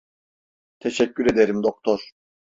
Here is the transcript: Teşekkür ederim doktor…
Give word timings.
Teşekkür 0.79 1.31
ederim 1.33 1.61
doktor… 1.63 2.09